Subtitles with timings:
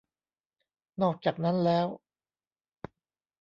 [1.01, 1.87] นอกจากนั้นแล้ว